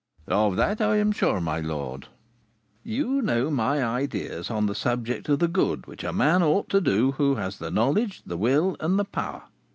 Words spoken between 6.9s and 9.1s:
who has the knowledge, the will, and the